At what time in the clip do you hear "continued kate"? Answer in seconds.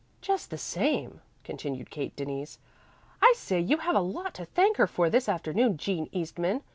1.43-2.15